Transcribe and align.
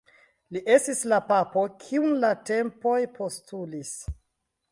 Li 0.55 0.61
estis 0.75 1.01
la 1.11 1.17
papo 1.27 1.65
kiun 1.83 2.17
la 2.25 2.33
tempoj 2.51 2.97
postulis. 3.19 3.93